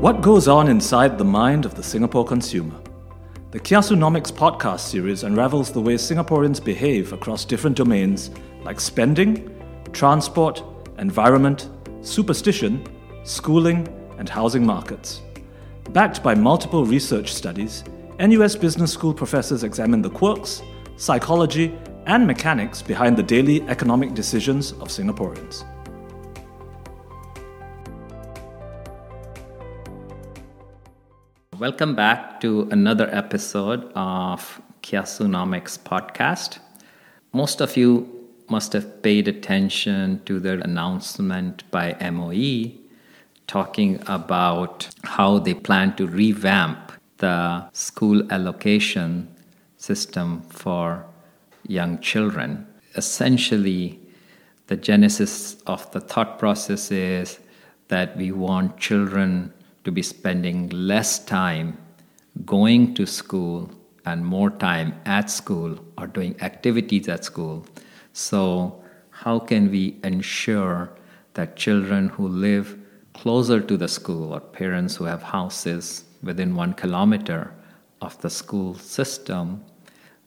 [0.00, 2.80] What goes on inside the mind of the Singapore consumer?
[3.50, 8.30] The Kiasunomics podcast series unravels the way Singaporeans behave across different domains
[8.62, 9.52] like spending,
[9.92, 10.62] transport,
[10.98, 11.68] environment,
[12.02, 12.86] superstition,
[13.24, 13.88] schooling,
[14.18, 15.20] and housing markets.
[15.90, 17.82] Backed by multiple research studies,
[18.20, 20.62] NUS Business School professors examine the quirks,
[20.96, 21.76] psychology,
[22.06, 25.64] and mechanics behind the daily economic decisions of Singaporeans.
[31.58, 36.60] Welcome back to another episode of Kiasunomics podcast.
[37.32, 42.70] Most of you must have paid attention to the announcement by MOE
[43.48, 49.26] talking about how they plan to revamp the school allocation
[49.78, 51.04] system for
[51.66, 52.68] young children.
[52.94, 53.98] Essentially,
[54.68, 57.40] the genesis of the thought process is
[57.88, 59.52] that we want children
[59.84, 61.78] to be spending less time
[62.44, 63.70] going to school
[64.04, 67.66] and more time at school or doing activities at school.
[68.12, 70.90] So, how can we ensure
[71.34, 72.78] that children who live
[73.14, 77.52] closer to the school or parents who have houses within one kilometer
[78.00, 79.64] of the school system,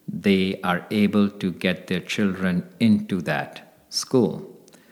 [0.07, 4.45] they are able to get their children into that school.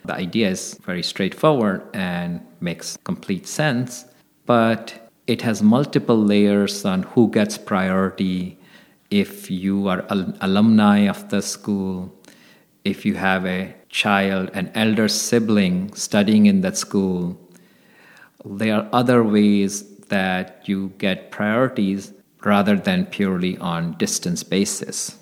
[0.05, 4.05] The idea is very straightforward and makes complete sense,
[4.49, 8.57] but it has multiple layers on who gets priority
[9.11, 12.11] if you are an alumni of the school,
[12.83, 17.39] if you have a child, an elder sibling studying in that school.
[18.43, 22.11] There are other ways that you get priorities
[22.43, 25.15] rather than purely on distance basis.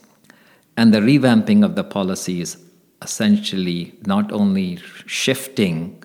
[0.78, 2.56] And the revamping of the policy is
[3.02, 6.02] essentially not only shifting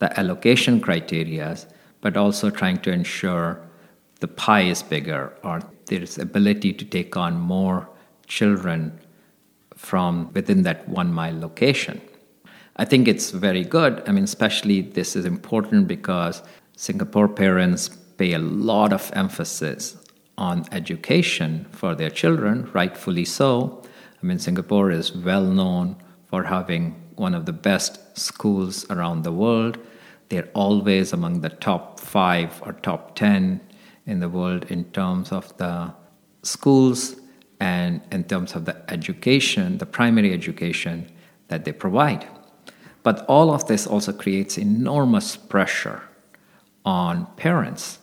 [0.00, 1.56] the allocation criteria,
[2.04, 3.58] but also trying to ensure
[4.20, 7.88] the pie is bigger or there's ability to take on more
[8.26, 9.00] children
[9.74, 11.98] from within that one mile location.
[12.76, 14.02] I think it's very good.
[14.06, 16.42] I mean, especially this is important because
[16.76, 17.88] Singapore parents
[18.18, 19.96] pay a lot of emphasis
[20.36, 23.82] on education for their children, rightfully so.
[24.22, 29.32] I mean, Singapore is well known for having one of the best schools around the
[29.32, 29.78] world.
[30.28, 33.60] They're always among the top five or top 10
[34.06, 35.92] in the world in terms of the
[36.42, 37.16] schools
[37.60, 41.10] and in terms of the education, the primary education
[41.48, 42.26] that they provide.
[43.02, 46.02] But all of this also creates enormous pressure
[46.84, 47.98] on parents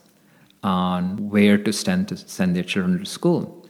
[0.64, 3.68] on where to send, to send their children to school.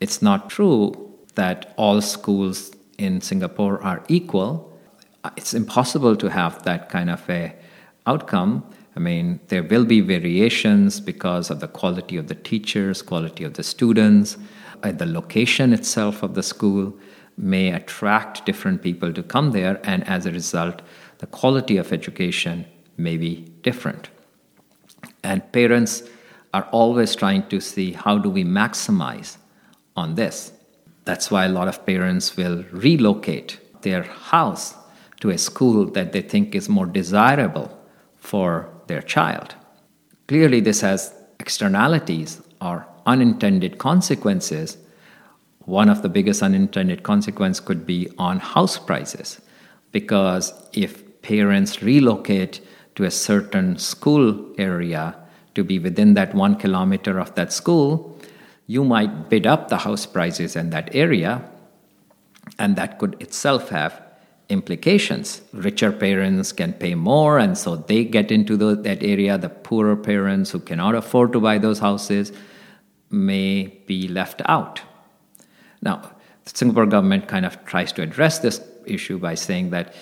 [0.00, 4.76] It's not true that all schools in Singapore are equal.
[5.36, 7.54] It's impossible to have that kind of a
[8.06, 8.64] outcome.
[8.96, 13.54] I mean, there will be variations because of the quality of the teachers, quality of
[13.54, 14.36] the students,
[14.82, 16.94] the location itself of the school
[17.36, 20.82] may attract different people to come there, and as a result,
[21.18, 24.10] the quality of education may be different.
[25.22, 26.02] And parents
[26.52, 29.38] are always trying to see how do we maximize
[29.96, 30.52] on this.
[31.04, 34.74] That's why a lot of parents will relocate their house
[35.20, 37.76] to a school that they think is more desirable
[38.22, 39.56] for their child.
[40.28, 44.78] Clearly, this has externalities or unintended consequences.
[45.64, 49.40] One of the biggest unintended consequences could be on house prices
[49.90, 52.60] because if parents relocate
[52.94, 55.16] to a certain school area
[55.56, 58.16] to be within that one kilometer of that school,
[58.68, 61.42] you might bid up the house prices in that area,
[62.58, 64.00] and that could itself have
[64.52, 65.42] implications.
[65.52, 69.38] Richer parents can pay more, and so they get into the, that area.
[69.38, 72.32] The poorer parents who cannot afford to buy those houses
[73.10, 74.80] may be left out.
[75.80, 76.12] Now,
[76.44, 79.94] the Singapore government kind of tries to address this issue by saying that,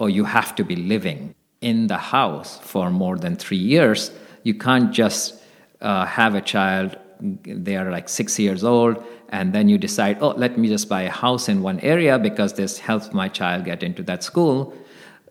[0.00, 4.10] oh, you have to be living in the house for more than three years.
[4.42, 5.34] You can't just
[5.80, 10.30] uh, have a child, they are like six years old, and then you decide, oh,
[10.30, 13.82] let me just buy a house in one area because this helps my child get
[13.82, 14.74] into that school.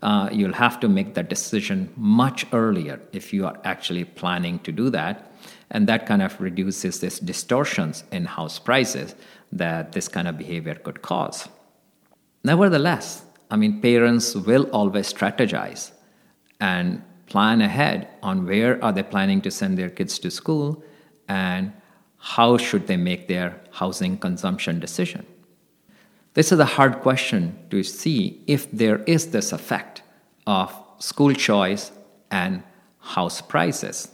[0.01, 4.71] Uh, you'll have to make that decision much earlier if you are actually planning to
[4.71, 5.31] do that.
[5.71, 9.15] And that kind of reduces this distortions in house prices
[9.51, 11.47] that this kind of behavior could cause.
[12.43, 15.91] Nevertheless, I mean, parents will always strategize
[16.59, 20.83] and plan ahead on where are they planning to send their kids to school
[21.27, 21.73] and
[22.17, 25.25] how should they make their housing consumption decision.
[26.33, 30.01] This is a hard question to see if there is this effect
[30.47, 31.91] of school choice
[32.31, 32.63] and
[32.99, 34.09] house prices.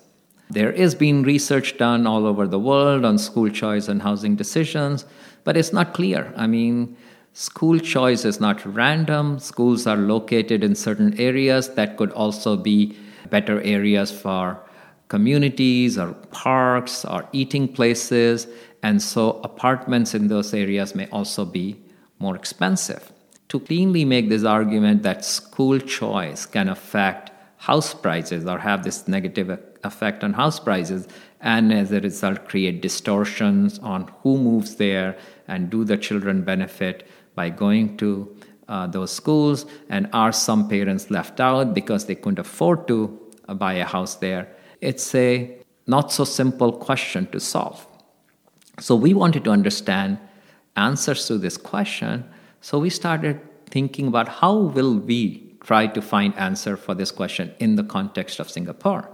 [0.50, 5.06] There is been research done all over the world on school choice and housing decisions,
[5.46, 6.34] but it's not clear.
[6.36, 6.98] I mean,
[7.34, 9.40] school choice is not random.
[9.40, 12.98] Schools are located in certain areas that could also be
[13.30, 14.60] better areas for
[15.12, 18.48] communities or parks or eating places.
[18.82, 21.68] And so apartments in those areas may also be
[22.20, 23.12] more expensive.
[23.50, 29.08] To cleanly make this argument that school choice can affect house prices or have this
[29.10, 29.50] negative
[29.84, 31.08] effect on house prices,
[31.42, 35.18] and as a result, create distortions on who moves there
[35.48, 37.06] and do the children benefit
[37.36, 38.10] by going to
[38.70, 42.98] uh, those schools, and are some parents left out because they couldn't afford to
[43.50, 44.48] uh, buy a house there?
[44.82, 45.58] It's a
[45.88, 47.88] not so simple question to solve.
[48.80, 50.18] So we wanted to understand
[50.76, 52.26] answers to this question.
[52.62, 57.54] So we started thinking about how will we try to find answer for this question
[57.60, 59.10] in the context of Singapore.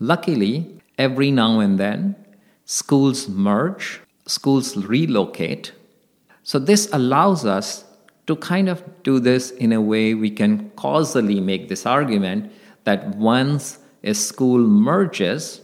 [0.00, 2.16] Luckily, every now and then,
[2.64, 5.72] schools merge, schools relocate.
[6.42, 7.84] So this allows us
[8.26, 12.52] to kind of do this in a way we can causally make this argument
[12.84, 15.60] that once a school merges,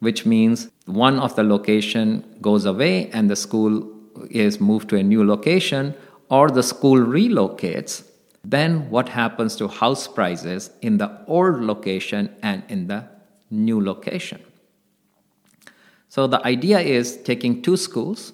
[0.00, 3.90] which means one of the location goes away and the school
[4.30, 5.94] is moved to a new location
[6.28, 8.04] or the school relocates,
[8.44, 13.04] then what happens to house prices in the old location and in the
[13.50, 14.40] new location?
[16.08, 18.32] So the idea is taking two schools.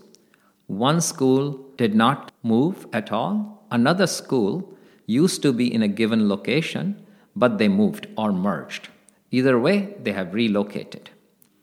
[0.67, 3.67] One school did not move at all.
[3.71, 7.05] Another school used to be in a given location,
[7.35, 8.89] but they moved or merged.
[9.37, 11.11] Either way, they have relocated.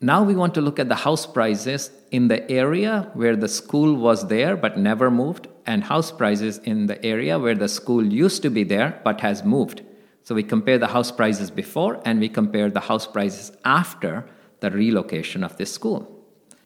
[0.02, 3.96] Now we want to look at the house prices in the area where the school
[3.96, 8.42] was there but never moved, and house prices in the area where the school used
[8.42, 9.84] to be there but has moved.
[10.24, 14.26] So we compare the house prices before and we compare the house prices after
[14.60, 16.02] the relocation of this school.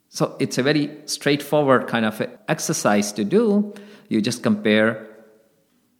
[0.08, 3.72] So it's a very straightforward kind of exercise to do.
[4.08, 5.06] You just compare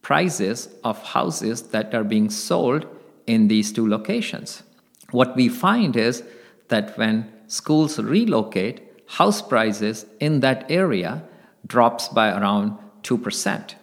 [0.02, 2.86] prices of houses that are being sold
[3.28, 4.64] in these two locations.
[5.10, 6.22] What we find is
[6.68, 11.22] that when schools relocate, house prices in that area
[11.66, 13.74] drops by around 2%.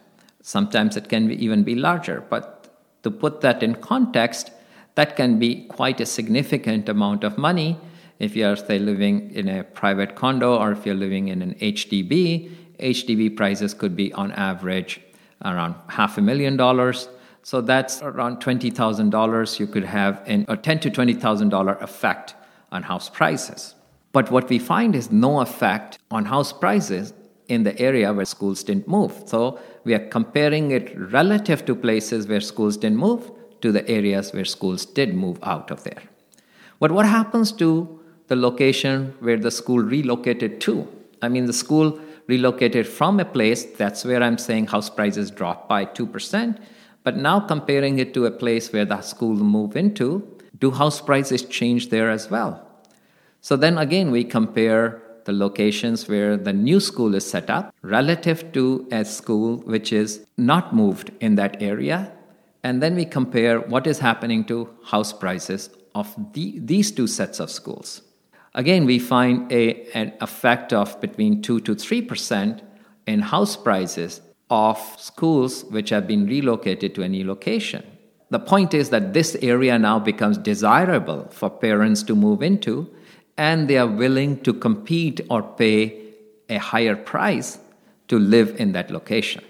[0.41, 4.51] Sometimes it can be, even be larger, but to put that in context,
[4.95, 7.77] that can be quite a significant amount of money
[8.19, 11.55] if you are say living in a private condo or if you're living in an
[11.55, 12.51] HDB.
[12.79, 15.01] HDB prices could be on average
[15.43, 17.07] around half a million dollars
[17.43, 22.35] so that's around $20,000 you could have a 10 to $20,000 effect
[22.71, 23.75] on house prices.
[24.13, 27.13] But what we find is no effect on house prices
[27.49, 29.23] in the area where schools didn't move.
[29.25, 33.31] So we are comparing it relative to places where schools didn't move
[33.61, 36.01] to the areas where schools did move out of there.
[36.79, 40.87] But what happens to the location where the school relocated to?
[41.21, 45.67] I mean, the school relocated from a place, that's where I'm saying house prices dropped
[45.67, 46.57] by 2%.
[47.03, 50.27] But now comparing it to a place where the school move into,
[50.59, 52.65] do house prices change there as well?
[53.41, 58.51] So then again, we compare the locations where the new school is set up relative
[58.53, 62.11] to a school which is not moved in that area.
[62.63, 67.39] And then we compare what is happening to house prices of the, these two sets
[67.39, 68.01] of schools.
[68.55, 72.61] Again, we find a, an effect of between 2 to 3%
[73.07, 77.83] in house prices of schools which have been relocated to a new location.
[78.29, 82.89] The point is that this area now becomes desirable for parents to move into,
[83.37, 86.13] and they are willing to compete or pay
[86.49, 87.59] a higher price
[88.07, 89.43] to live in that location.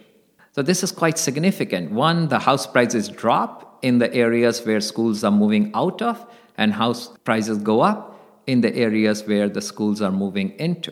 [0.51, 1.91] So, this is quite significant.
[1.91, 6.25] One, the house prices drop in the areas where schools are moving out of,
[6.57, 10.91] and house prices go up in the areas where the schools are moving into.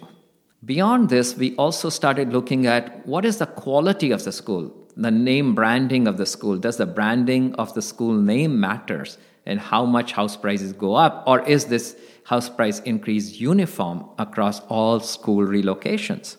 [0.63, 5.09] Beyond this, we also started looking at what is the quality of the school, the
[5.09, 6.57] name branding of the school.
[6.57, 11.23] Does the branding of the school name matters and how much house prices go up,
[11.25, 16.37] or is this house price increase uniform across all school relocations?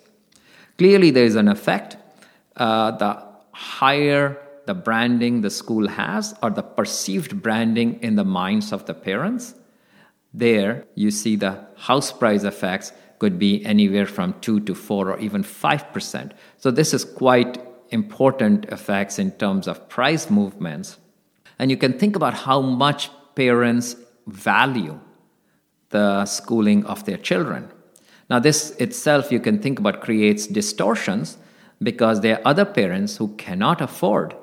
[0.79, 1.97] Clearly, there is an effect.
[2.57, 8.73] Uh, the higher the branding the school has, or the perceived branding in the minds
[8.73, 9.57] of the parents,
[10.33, 15.19] there you see the house price effects could be anywhere from 2 to 4 or
[15.21, 16.33] even 5%.
[16.57, 17.57] So this is quite
[17.91, 20.99] important effects in terms of price movements.
[21.57, 23.95] And you can think about how much parents
[24.27, 24.99] value
[25.91, 27.71] the schooling of their children.
[28.29, 31.39] Now, this itself, you can think about, creates distortions
[31.81, 34.35] because there are other parents who cannot afford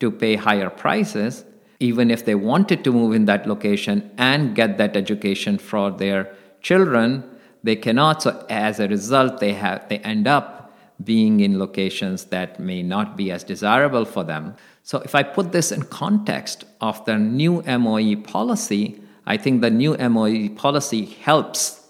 [0.00, 1.46] to pay higher prices
[1.80, 6.34] even if they wanted to move in that location and get that education for their
[6.60, 7.22] children,
[7.62, 8.22] they cannot.
[8.22, 10.58] So as a result, they have they end up
[11.04, 14.54] being in locations that may not be as desirable for them.
[14.82, 19.70] So if I put this in context of the new MOE policy, I think the
[19.70, 21.86] new MOE policy helps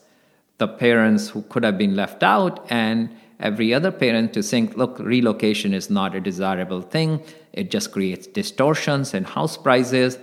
[0.59, 3.09] the parents who could have been left out and
[3.41, 7.23] every other parent to think, look, relocation is not a desirable thing.
[7.53, 10.19] It just creates distortions in house prices.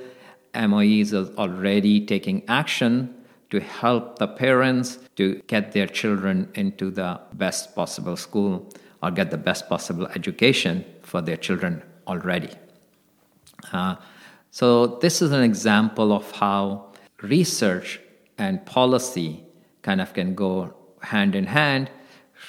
[0.54, 3.16] MOE is already taking action
[3.50, 8.70] to help the parents to get their children into the best possible school
[9.02, 12.50] or get the best possible education for their children already.
[13.72, 13.96] Uh,
[14.52, 16.92] so, this is an example of how
[17.22, 18.00] research
[18.38, 19.44] and policy
[19.82, 21.90] kind of can go hand in hand.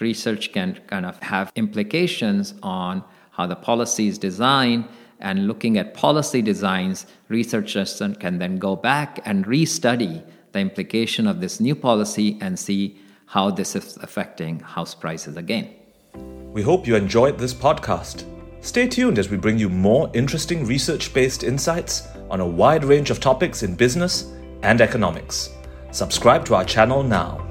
[0.01, 4.87] Research can kind of have implications on how the policy is designed
[5.21, 11.41] and looking at policy designs, researchers can then go back and restudy the implication of
[11.41, 15.71] this new policy and see how this is affecting house prices again.
[16.53, 18.25] We hope you enjoyed this podcast.
[18.61, 23.11] Stay tuned as we bring you more interesting research based insights on a wide range
[23.11, 25.51] of topics in business and economics.
[25.93, 27.46] Subscribe to our channel now.